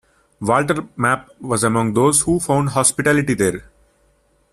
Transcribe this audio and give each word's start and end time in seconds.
Walter 0.39 0.87
Map 0.95 1.29
was 1.39 1.63
among 1.63 1.93
those 1.93 2.21
who 2.21 2.39
found 2.39 2.69
hospitality 2.69 3.35
there. 3.35 3.69